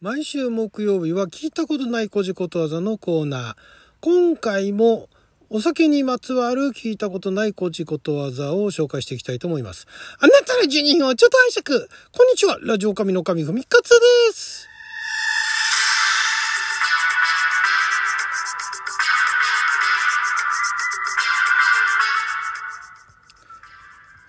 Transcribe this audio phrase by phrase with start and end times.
[0.00, 3.54] 毎週木曜日は聞いたことないこじことわざのコーナー。
[4.00, 5.08] 今回も
[5.50, 9.88] お酒にまつわる聞いたことないこじことわざを紹介していきたいと思います。
[10.20, 11.88] あなたの住人をちょっと拝借。
[12.16, 12.58] こんにちは。
[12.62, 13.96] ラジオ神の神ふみかつで
[14.34, 14.68] す。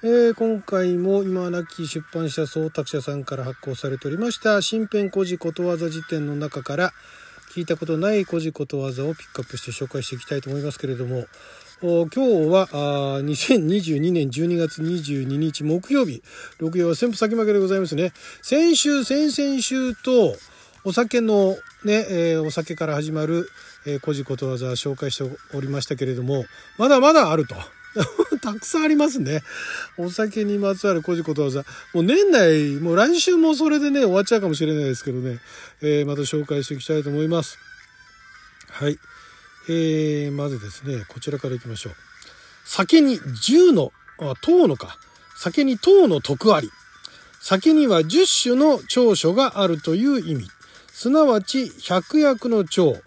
[0.01, 6.93] えー、今回も今なき出版社総託者さんから発行されておりました新編古事ことわざ辞典の中から
[7.53, 11.25] 聞いたことない古事ことわざをピックアップして紹介していきたいと思いますけれども
[11.81, 16.23] 今日はあ2022年12月22日木曜日
[16.61, 20.33] 6曜は先先負けでございますね先週先々週と
[20.85, 23.49] お酒のね、えー、お酒から始まる、
[23.85, 26.45] えー、古事ことわざ紹介しておりましたけれども
[26.77, 27.55] まだまだあると。
[28.41, 29.43] たくさんありますね。
[29.97, 31.65] お酒にまつわるこじことわざ。
[31.93, 35.39] もう年内、もう来週もそれでね、終わっちゃうかもしれないですけどね、
[35.81, 37.57] えー、また紹介していきたいと思います。
[38.69, 38.99] はい。
[39.67, 41.93] えー、まずですね、こちらからいきましょう。
[42.65, 44.97] 酒に10の、あ、10のか。
[45.35, 46.69] 酒に10の徳あり。
[47.41, 50.49] 酒には10種の長所があるという意味。
[50.91, 52.97] すなわち、百薬の長、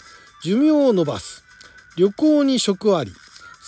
[0.42, 1.44] 寿命を伸ばす。
[1.96, 3.12] 旅行に食あり。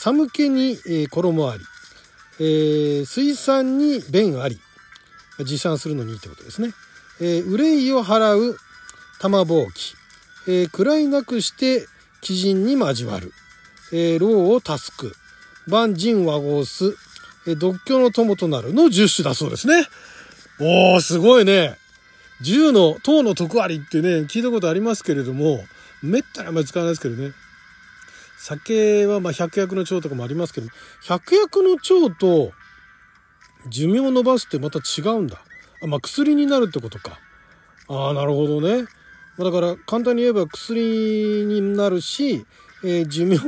[0.05, 1.65] 寒気に、えー、衣あり、
[2.39, 4.61] えー、水産に便あり
[5.39, 6.75] 持参するのにいいってことですね、
[7.23, 8.59] えー、憂いを払う
[9.19, 9.95] 玉ぼうき、
[10.47, 11.87] えー、位なくして
[12.23, 13.33] 鬼人に交わる、
[13.95, 15.15] えー、老を助く
[15.69, 16.95] 万人和合す、
[17.47, 19.87] えー、独居の友となるの十種だそうですね。
[20.61, 21.79] おーすごいね。
[22.43, 25.65] 十の塔の徳ありってね聞いたことありますけれども
[26.03, 27.33] めったにあんまり使わないですけどね。
[28.45, 30.69] 酒はまあ百薬の長とかもありますけど、
[31.03, 32.53] 百薬の長と
[33.71, 35.43] 寿命を伸ばすってまた違うんだ。
[35.83, 37.19] あまあ薬になるってことか。
[37.89, 38.85] ああ、なるほどね。
[39.39, 42.45] だから簡単に言えば薬になるし、
[42.85, 43.39] えー、寿命、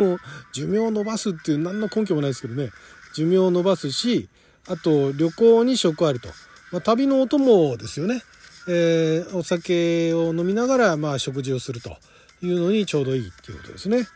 [0.55, 2.71] 寿命を伸ばすっていう何の根拠もないですけどね。
[3.15, 4.31] 寿命を伸ばすし、
[4.67, 6.31] あと旅行に食ありと。
[6.73, 8.23] まあ、旅のお供ですよね。
[8.67, 11.99] えー、お酒を飲みながらまあ食事をすると
[12.43, 14.07] いうのにちょうどいいっていうことですね。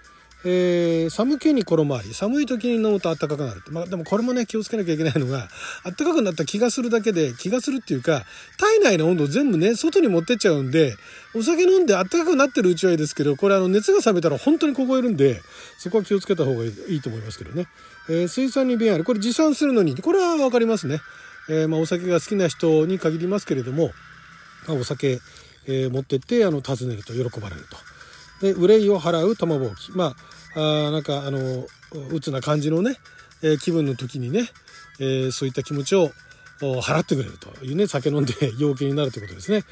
[0.43, 5.49] えー、寒気に衣あり寒い時に飲むと暖かくなるまあでもこれもね気をつけなきゃいけないのが
[5.85, 8.25] 暖かくなった気がするだけで気がするっていうか
[8.59, 10.97] 体内の温度全部ね外に持ってっちゃうんで
[11.35, 15.43] お酒飲んで暖かくなってるうちはいいですけどこれあの熱が冷めたら本当に凍えるんで
[15.77, 17.67] そこは気をつけた方がいいと思いますけどね、
[18.09, 19.05] えー、水産に便ある。
[19.05, 21.01] これ持参するのにこれは分かりますね、
[21.51, 23.91] えー、まあ、お酒が好きな人に限りますけれども、
[24.67, 25.21] まあ、お酒、
[25.67, 28.00] え持ってってあの訪ねると喜ばれると。
[28.41, 30.15] で憂いを払う玉ぼうきま
[30.55, 31.67] ああなんかあの
[32.11, 32.97] 鬱な感じのね、
[33.43, 34.49] えー、気分の時にね、
[34.99, 36.11] えー、そういった気持ちを
[36.61, 39.65] 払ってくれるというね酒飲んで 陽気になるということですね。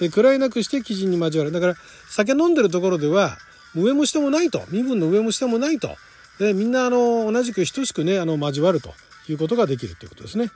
[0.00, 1.76] で位なくして基人に交わるだから
[2.10, 3.38] 酒飲んでるところでは
[3.74, 5.96] 上も下もないと身分の上も下もないと
[6.38, 8.92] でみんなあの同じく等しくねあの交わると
[9.28, 10.50] いうことができるということですね。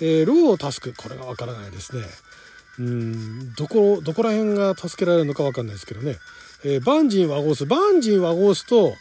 [0.00, 2.04] えー、老を助くこれがわからないですね。
[2.78, 6.18] うんどこどこら辺が助けられるのかわかんないですけどね。
[6.64, 7.66] えー、バンジン和合す。
[7.66, 8.94] バンジン和合すと、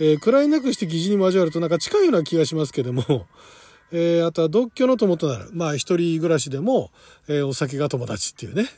[0.00, 3.26] えー、位なくして疑似に交わるとなんか近いような気がしますけども、
[3.92, 5.50] えー、あとは独居の友となる。
[5.52, 6.90] まあ一人暮らしでも、
[7.28, 8.68] えー、お酒が友達っていうね。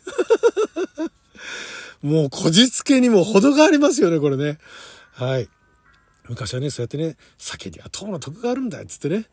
[2.03, 4.59] もうこじつけにも程がありますよね、これね。
[5.13, 5.49] はい。
[6.29, 9.27] 昔はね、そうやってね、酒には糖の得があるんだよ、つってね。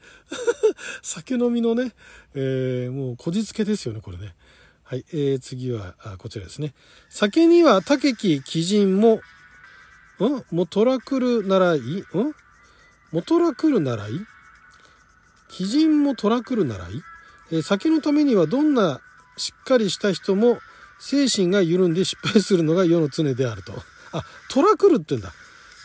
[1.01, 1.93] 酒飲みのね、
[2.35, 4.35] えー、もうこじつけですよね、これね。
[4.91, 6.73] はい、えー、次はあこちらですね。
[7.07, 9.21] 酒には竹木鬼人も、ん？
[10.51, 11.79] もとらくるならい？
[11.79, 12.03] ん？
[13.13, 14.11] もとらくるならい？
[15.57, 17.01] 鬼人もとらくるならい、
[17.53, 18.99] えー、酒のためにはどんな
[19.37, 20.57] しっかりした人も
[20.99, 23.71] 精神が緩んで失敗するのが世の常であると。
[24.11, 25.31] あ、トラクルって言うんだ。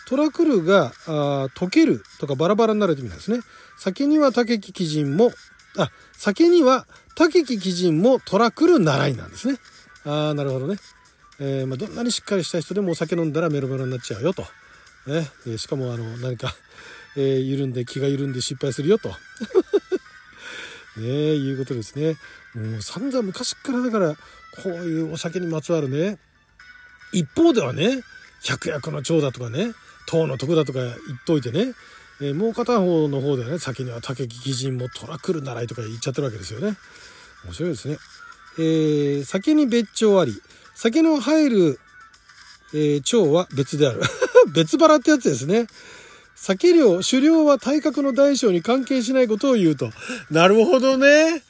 [0.09, 3.39] トラクルがあ溶けるとかバラバラになるって意味なんですね。
[3.79, 5.31] 酒には竹木鬼人も、
[5.77, 9.59] あ、酒には竹木鬼人も虎来る習いなんですね。
[10.05, 10.79] ああ、なるほどね。
[11.39, 14.43] えー、まあ、どんなにしっかりした人でもお酒飲んだらメロメロになっちゃうよと。
[15.07, 15.29] ね。
[15.47, 16.55] えー、しかも、あの、何か
[17.17, 19.09] えー、緩んで、気が緩んで失敗するよと。
[20.99, 22.17] ねいうことですね。
[22.55, 24.15] もう散々昔からだから、
[24.63, 26.19] こういうお酒にまつわるね。
[27.13, 28.03] 一方ではね、
[28.43, 29.73] 百薬の長だとかね、
[30.07, 30.95] 唐の徳だとか言っ
[31.27, 31.73] といてね、
[32.21, 36.77] えー、もう片方の方ではね先には竹木人も虎来る習いとか言っちゃってるわけですよね。
[37.45, 37.99] 面白いですね、
[38.59, 40.33] えー、酒に別帳あり。
[40.75, 41.81] 酒の入る、
[42.75, 44.03] えー、蝶は別である。
[44.53, 45.67] 別腹ってやつですね。
[46.35, 49.91] 酒量狩猟は体格の大小に関係しないことを言うと。
[50.31, 51.43] なるほどね。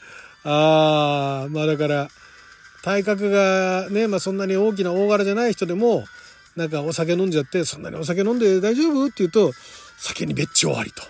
[0.45, 2.09] ああまあだから
[2.83, 6.05] 体格がね、まあ、そんなに大きな大柄じゃない人でも
[6.55, 9.07] なんかお酒飲んじゃってそんなにお酒飲んで大丈夫？
[9.07, 9.53] って言うと
[9.97, 11.03] 酒に別調ありと。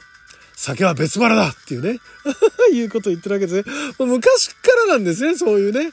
[0.54, 2.00] 酒は別腹だっていうね
[2.72, 3.74] いうことを言ってるわけですね。
[3.98, 5.92] もう昔からなんですね、そういうね。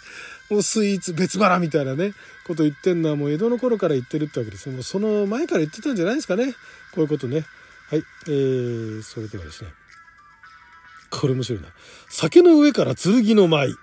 [0.49, 2.13] もうスイーツ別腹みたいなね、
[2.45, 4.75] こと言ってんのはもう江戸の頃から言ってるってわけですね。
[4.75, 6.53] もうその前から言ってたんじゃないですかね。
[6.91, 7.45] こういうことね。
[7.89, 8.03] はい。
[8.27, 9.73] えー、それではですね。
[11.09, 11.67] これ面白いな。
[12.09, 13.75] 酒の上から剣の舞。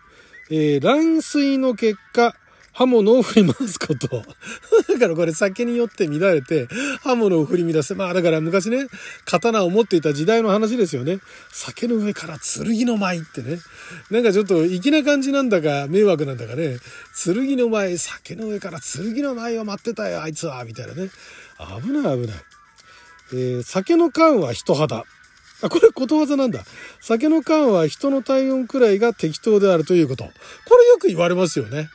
[0.51, 2.35] えー、乱水の結果、
[2.73, 4.09] 刃物を振り回すこと。
[4.93, 6.69] だからこれ酒によって乱れて
[7.03, 7.95] 刃物を振り乱す。
[7.95, 8.87] まあだから昔ね、
[9.25, 11.19] 刀を持っていた時代の話ですよね。
[11.53, 13.59] 酒の上から剣の舞ってね。
[14.11, 16.79] なんかちょっと粋な感じなんだか迷惑なんだかね。
[17.25, 20.65] 剣の舞、酒の上から剣の舞を待ってたよ、あいつは。
[20.65, 21.11] みたいなね。
[21.83, 22.37] 危ない危ない。
[23.33, 25.05] えー、酒の缶は人肌。
[25.63, 26.65] あ、これことわざなんだ。
[27.01, 30.25] 酒の缶は人の体温くらいが適当であるということ。
[30.25, 30.31] こ
[30.77, 31.91] れよく言われますよね。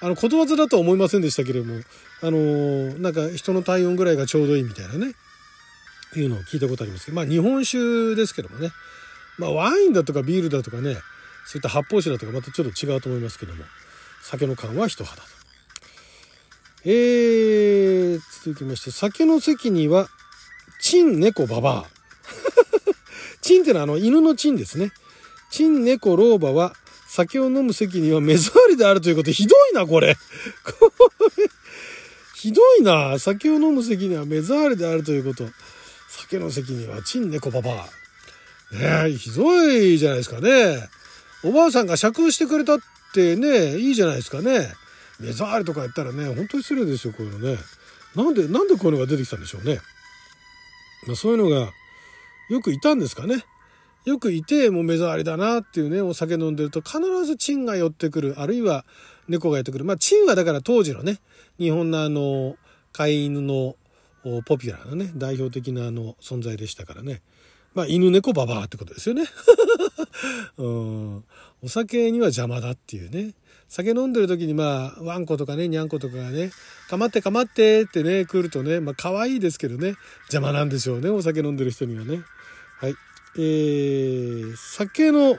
[0.00, 1.80] あの、ことわざだとは思いませんでしたけれども、
[2.20, 5.14] あのー、なんか人の体温ぐらいがちょうどいいみたいなね、
[6.16, 8.70] いうのを聞いたことありますけど、まあ日本酒ですけどもね、
[9.38, 10.96] まあワインだとかビールだとかね、
[11.46, 13.64] そういった発泡酒だとかまたちょっと違うと思いますけども、
[14.22, 15.28] 酒の缶は人肌と。
[16.86, 20.08] えー、続きまして、酒の席には、
[20.80, 21.86] チン猫ババア。
[23.40, 24.92] チンってのはあの犬のチンですね。
[25.50, 26.74] チン猫老婆は
[27.14, 29.30] 酒を飲む席には目障りであるということ。
[29.30, 30.16] ひどいな、これ。
[32.34, 33.20] ひどいな。
[33.20, 35.48] 酒を飲む席には目障りであるということ。
[36.08, 37.88] 酒の席にはチン猫パパ。
[38.72, 40.88] ねえ、ひどいじゃないですかね。
[41.44, 42.80] おばあさんが酌してくれたっ
[43.12, 44.74] てね、いいじゃないですかね。
[45.20, 47.58] 目障りとか言ったらね、本当に失礼ですよ、こういうのね。
[48.16, 49.80] なんで、なんでこういうのが出てきたんでしょうね。
[51.06, 51.72] まあ、そういうのが
[52.48, 53.44] よくいたんですかね。
[54.04, 58.34] よくいて、もう目障りだなっていうね、お酒飲んでると必ずチンが寄ってくる。
[58.38, 58.84] あるいは
[59.28, 59.84] 猫が寄ってくる。
[59.84, 61.20] まあ、チンはだから当時のね、
[61.58, 62.56] 日本のあの、
[62.92, 63.76] 飼い犬の
[64.44, 67.22] ポピュラーなね、代表的なあの存在でしたからね。
[67.74, 69.24] まあ、犬猫ババアってことですよね。
[70.58, 71.24] うん。
[71.62, 73.34] お酒には邪魔だっていうね。
[73.68, 76.52] 酒飲んでる時にまあ、ワンコとかね、ニャンコとかがね、
[76.88, 79.96] かまってかまってってね、来るとね、まあ、可愛いですけどね、
[80.30, 82.22] 邪魔なんでしょうね、お酒飲んでる人にはね。
[83.36, 85.36] えー、酒の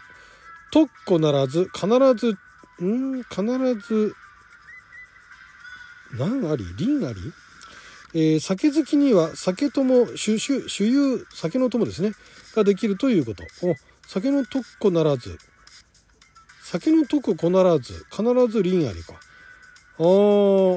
[0.72, 2.38] 特攻ならず、必ず、
[2.84, 3.24] ん？
[3.24, 3.44] 必
[3.88, 4.14] ず、
[6.18, 6.66] 何あり？
[6.78, 7.34] 輪あり？
[8.14, 12.14] えー、酒好きには酒とも主主主有酒の友ですね。
[12.56, 13.44] ができるということ。
[13.62, 13.76] お
[14.08, 15.38] 酒の特攻ならず。
[16.64, 19.14] 酒の特こならず必ず輪ありか。
[20.00, 20.04] あ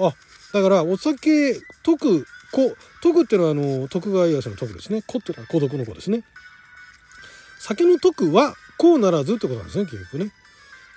[0.09, 0.13] あ
[0.53, 5.03] だからお酒徳こ徳ってのはあの徳川家康の徳ですね。
[5.03, 6.25] 子ってのは孤独の子ですね。
[7.59, 10.33] 酒の徳はこうならずってことなんですね、結局ね。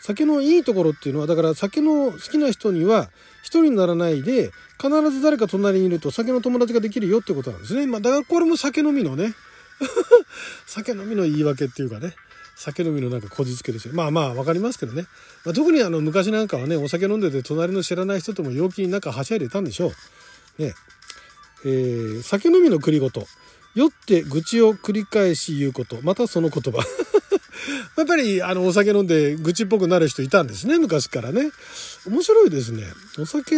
[0.02, 3.10] 酒のいいところっていうのは、だから酒の好きな人には
[3.44, 7.86] 一人にならないで、必ず誰か隣にいると酒の友達ができるよってことなんですね。
[7.86, 9.36] まあ、だからこれも酒飲みのね、
[10.66, 12.16] 酒飲みの言い訳っていうかね、
[12.56, 13.94] 酒飲みのなんかこじつけですよ。
[13.94, 15.06] まあまあわかりますけどね。
[15.46, 19.94] まあ、特にあの昔なんかはね、お酒飲んでて隣の知らない人とも陽気に中はしゃいでたんでしょ
[20.60, 20.62] う。
[20.62, 20.74] ね。
[21.64, 23.28] えー、酒飲みの繰りごと。
[23.76, 26.00] 酔って愚痴を繰り返し言うこと。
[26.02, 26.80] またその言葉。
[27.98, 31.52] やっぱり、あの、お酒飲んで愚痴っぽくなる人いたんですね、昔からね。
[32.08, 32.84] 面白いですね。
[33.20, 33.56] お酒、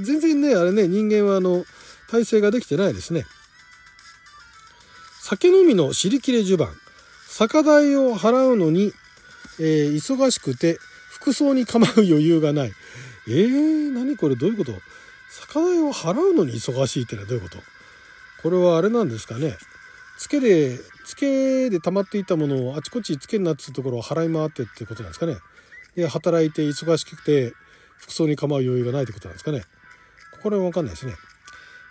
[0.00, 1.64] 全然ね、あれね、人間はあの、
[2.10, 3.26] 体制ができてないですね。
[5.22, 6.68] 酒飲みの尻切れ襦袢。
[7.28, 8.92] 酒代を払うのに、
[9.58, 10.78] えー、忙しくて、
[11.10, 12.72] 服装に構う余裕がない。
[13.28, 14.72] えー、何これどういうこと？
[15.30, 17.58] 酒代を払うのに忙しいってのはどういうこと？
[18.42, 19.56] これはあれなんですかね。
[20.18, 25.36] つけでつけで溜まっていたものをあちこちつけになってたところを払い回ってってことなんですかね。
[25.96, 27.52] で働いて忙しくて
[27.98, 29.62] 服装に構う余裕がないってことなんですかね。
[30.42, 31.14] これは分かんないですね。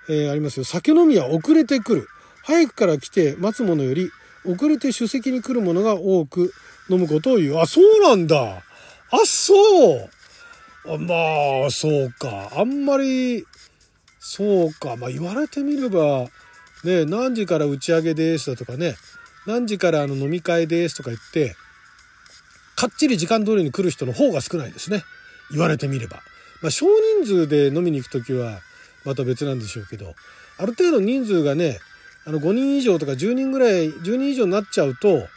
[0.10, 0.66] えー、ありますよ。
[0.66, 2.08] 酒飲みは遅れてくる。
[2.44, 4.10] 早くから来て待つものより
[4.46, 6.54] 遅れて出席に来るものが多く
[6.90, 8.64] 飲むことを言うあそうなんだ。
[9.12, 9.54] あそ
[9.98, 10.10] う。
[10.88, 12.52] あまあそうか。
[12.56, 13.46] あんまり
[14.20, 14.96] そうか。
[14.96, 16.28] まあ言われてみれば
[16.84, 18.96] ね何時から打ち上げですだとかね
[19.46, 21.56] 何時からあの飲み会ですとか言って
[22.76, 25.04] かっちり時間通りに来る人の方が少ないですね。
[25.52, 26.22] 言われてみれば。
[26.64, 26.88] まあ、少
[27.20, 28.60] 人数で飲みに行く時は
[29.06, 30.14] また別なんでしょうけど
[30.58, 31.80] ある程度人数がね
[32.26, 35.28] あの5人以上とか10人ぐらい10人以上になっちゃうと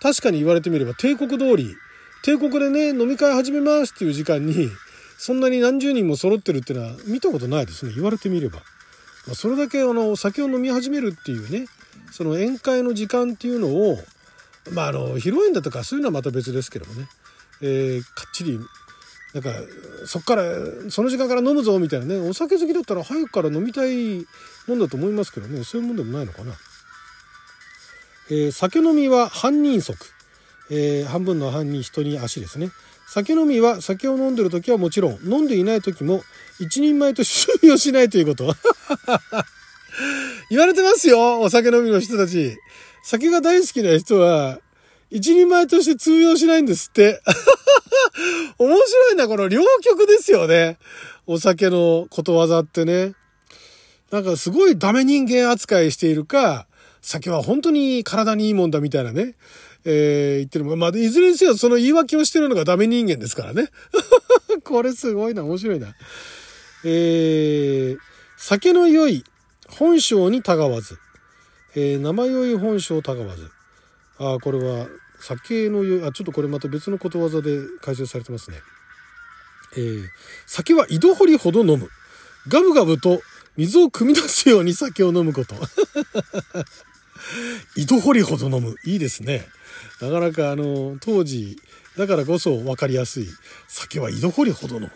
[0.00, 1.76] 確かに言われてみれば帝国通り
[2.22, 4.70] 帝国でね飲み会始めますっていう時間に
[5.18, 7.92] そんなに何十人も揃ってるっていうのは見たことないですね。
[7.94, 8.58] 言われてみれば、
[9.26, 11.66] ま、それだけあの酒を飲み始めるっていうね
[12.12, 13.98] その宴会の時間っていうのを
[14.72, 17.08] まああの披露宴だとかそういうのはまた別ですけどもね、
[17.62, 18.58] えー、かっちり
[19.34, 19.50] なんか
[20.06, 20.42] そっから
[20.90, 24.24] その時間から飲むぞみたいなねお酒好きだったら早くから飲みたい
[24.68, 26.52] もんだと思いますけどねそういうもんでもないのかな。
[28.30, 30.06] えー、酒飲みは犯人則、
[30.70, 32.70] えー、半分の犯人人に足ですね。
[33.06, 36.22] 酒飲みは酒を飲んでる時はもちろん飲んでいない時も
[36.60, 38.54] 一人前と収容しないということ。
[40.50, 42.56] 言われてますよお酒飲みの人たち。
[43.02, 44.60] 酒が大好きな人は
[45.10, 47.20] 一人前として通用しないんですって。
[48.58, 50.78] 面白いなこの両極ですよね。
[51.26, 53.14] お酒のことわざってね。
[54.10, 56.66] なんかすごいダメ人間扱いしているか
[57.04, 59.34] 酒は本当に体にいいもんだみたいなね、
[59.84, 63.68] えー、言ってるまあ、いずれにせよその言い訳をしてるのがダメ人間ですからね。
[64.64, 65.94] これすごいな、面白いな。
[66.82, 67.98] えー、
[68.38, 69.24] 酒の酔い、
[69.68, 70.98] 本性にたがわず。
[71.74, 73.50] えー、生酔い本性たがわず。
[74.16, 74.88] ああ、これは、
[75.20, 78.56] 酒の酔い、あ、ちょっとこれまた別のことわざで解説されてますね。
[79.76, 80.06] えー、
[80.46, 81.90] 酒は井戸掘りほど飲む。
[82.48, 83.20] ガブガブと
[83.58, 85.54] 水を汲み出すように酒を飲むこと。
[87.76, 88.76] 井戸掘りほど飲む。
[88.84, 89.46] いいですね。
[90.00, 91.56] なかなかあの、当時、
[91.96, 93.28] だからこそ分かりやすい。
[93.68, 94.90] 酒は井戸掘りほど飲む。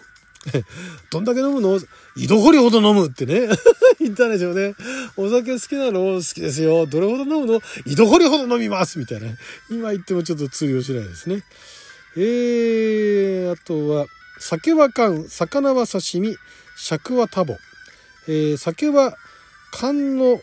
[1.10, 1.80] どんだけ飲むの？
[2.16, 3.48] 井戸掘りほど飲むってね。
[4.00, 4.74] 言ったんでしょうね。
[5.16, 6.00] お酒好きなの？
[6.16, 6.86] 好きですよ。
[6.86, 7.60] どれほど飲むの？
[7.86, 9.28] 井戸掘りほど飲みますみたいな。
[9.70, 11.42] 今言ってもちょっと通用しないですね。
[12.16, 14.06] えー、あとは、
[14.40, 16.36] 酒は缶、魚は刺身、
[16.76, 17.56] 尺はタボ。
[18.28, 19.16] えー、酒は
[19.72, 20.40] 缶の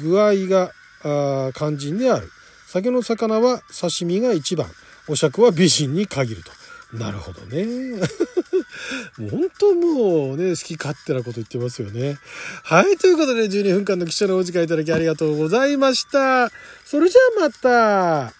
[0.00, 0.72] 具合が
[1.04, 2.30] あ肝心である。
[2.66, 4.66] 酒の魚は刺身が一番。
[5.08, 6.52] お酌は美人に限ると。
[6.96, 7.98] なるほどね。
[9.18, 12.18] もう本当もうね、好き勝手なこと言ってますよね。
[12.62, 16.50] はい、ということで12分間の記者のお時間いただきありがとうございました。
[16.84, 18.32] それじゃあまた。